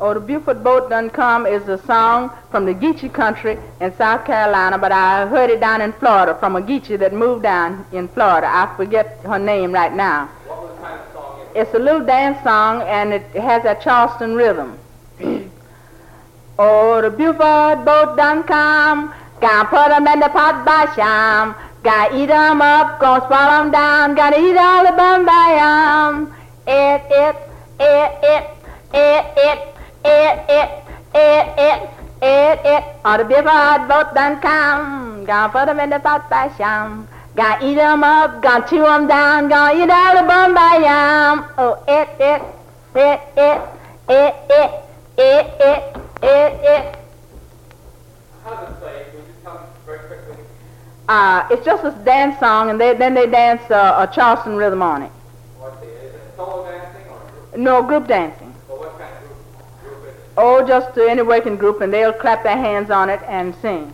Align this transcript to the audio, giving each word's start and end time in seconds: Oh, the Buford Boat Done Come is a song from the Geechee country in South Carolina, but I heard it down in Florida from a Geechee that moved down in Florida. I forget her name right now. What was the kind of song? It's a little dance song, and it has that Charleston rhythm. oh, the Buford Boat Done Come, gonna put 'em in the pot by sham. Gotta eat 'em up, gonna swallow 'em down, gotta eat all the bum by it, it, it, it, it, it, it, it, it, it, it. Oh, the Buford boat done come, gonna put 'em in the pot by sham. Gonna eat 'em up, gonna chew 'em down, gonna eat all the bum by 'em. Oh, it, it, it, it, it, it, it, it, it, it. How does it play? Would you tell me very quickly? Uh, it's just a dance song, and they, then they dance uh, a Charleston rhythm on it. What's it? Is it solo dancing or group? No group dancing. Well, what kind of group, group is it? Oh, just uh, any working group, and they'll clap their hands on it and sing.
Oh, 0.00 0.14
the 0.14 0.20
Buford 0.20 0.62
Boat 0.62 0.90
Done 0.90 1.10
Come 1.10 1.44
is 1.44 1.68
a 1.68 1.76
song 1.84 2.30
from 2.52 2.64
the 2.64 2.72
Geechee 2.72 3.12
country 3.12 3.58
in 3.80 3.92
South 3.96 4.24
Carolina, 4.24 4.78
but 4.78 4.92
I 4.92 5.26
heard 5.26 5.50
it 5.50 5.58
down 5.58 5.80
in 5.80 5.92
Florida 5.94 6.36
from 6.38 6.54
a 6.54 6.62
Geechee 6.62 6.96
that 7.00 7.12
moved 7.12 7.42
down 7.42 7.84
in 7.90 8.06
Florida. 8.06 8.46
I 8.46 8.72
forget 8.76 9.18
her 9.24 9.40
name 9.40 9.72
right 9.72 9.92
now. 9.92 10.26
What 10.46 10.62
was 10.62 10.76
the 10.76 10.82
kind 10.82 11.00
of 11.00 11.12
song? 11.12 11.40
It's 11.52 11.74
a 11.74 11.80
little 11.80 12.04
dance 12.06 12.40
song, 12.44 12.82
and 12.82 13.12
it 13.12 13.22
has 13.32 13.64
that 13.64 13.82
Charleston 13.82 14.36
rhythm. 14.36 14.78
oh, 16.60 17.02
the 17.02 17.10
Buford 17.10 17.84
Boat 17.84 18.16
Done 18.16 18.44
Come, 18.44 19.12
gonna 19.40 19.68
put 19.68 19.90
'em 19.90 20.06
in 20.06 20.20
the 20.20 20.28
pot 20.28 20.64
by 20.64 20.86
sham. 20.94 21.56
Gotta 21.82 22.16
eat 22.16 22.30
'em 22.30 22.62
up, 22.62 23.00
gonna 23.00 23.26
swallow 23.26 23.64
'em 23.64 23.72
down, 23.72 24.14
gotta 24.14 24.38
eat 24.38 24.56
all 24.56 24.86
the 24.86 24.92
bum 24.92 25.26
by 25.26 26.20
it, 26.68 27.02
it, 27.10 27.10
it, 27.10 27.36
it, 27.80 28.12
it, 28.22 28.44
it, 28.94 29.24
it, 29.36 29.77
it, 31.58 31.82
it, 31.82 31.88
it, 32.22 32.60
it. 32.64 32.84
Oh, 33.04 33.16
the 33.18 33.24
Buford 33.24 33.88
boat 33.88 34.14
done 34.14 34.40
come, 34.40 35.24
gonna 35.24 35.52
put 35.52 35.68
'em 35.68 35.80
in 35.80 35.90
the 35.90 35.98
pot 35.98 36.28
by 36.30 36.50
sham. 36.56 37.08
Gonna 37.36 37.64
eat 37.64 37.78
'em 37.78 38.02
up, 38.04 38.40
gonna 38.42 38.66
chew 38.68 38.84
'em 38.86 39.06
down, 39.06 39.48
gonna 39.48 39.74
eat 39.74 39.90
all 39.90 40.14
the 40.16 40.22
bum 40.26 40.54
by 40.54 40.76
'em. 40.84 41.44
Oh, 41.58 41.82
it, 41.86 42.08
it, 42.18 42.42
it, 42.94 43.20
it, 43.36 43.60
it, 44.08 44.34
it, 44.48 44.74
it, 45.18 45.46
it, 45.60 45.96
it, 46.22 46.52
it. 46.62 46.98
How 48.44 48.54
does 48.54 48.68
it 48.70 48.80
play? 48.80 49.04
Would 49.14 49.24
you 49.26 49.34
tell 49.44 49.54
me 49.54 49.60
very 49.86 49.98
quickly? 50.00 50.36
Uh, 51.08 51.46
it's 51.50 51.64
just 51.64 51.84
a 51.84 51.90
dance 52.04 52.38
song, 52.40 52.70
and 52.70 52.80
they, 52.80 52.94
then 52.94 53.14
they 53.14 53.26
dance 53.26 53.62
uh, 53.70 54.06
a 54.08 54.12
Charleston 54.14 54.56
rhythm 54.56 54.82
on 54.82 55.02
it. 55.02 55.12
What's 55.58 55.82
it? 55.82 55.88
Is 55.88 56.14
it 56.14 56.20
solo 56.36 56.64
dancing 56.70 57.02
or 57.10 57.18
group? 57.50 57.56
No 57.56 57.82
group 57.82 58.06
dancing. 58.08 58.52
Well, 58.68 58.78
what 58.78 58.98
kind 58.98 59.12
of 59.14 59.20
group, 59.20 60.02
group 60.02 60.02
is 60.08 60.14
it? 60.16 60.27
Oh, 60.40 60.64
just 60.64 60.96
uh, 60.96 61.02
any 61.02 61.22
working 61.22 61.56
group, 61.56 61.80
and 61.80 61.92
they'll 61.92 62.12
clap 62.12 62.44
their 62.44 62.56
hands 62.56 62.90
on 62.90 63.10
it 63.10 63.20
and 63.26 63.52
sing. 63.56 63.92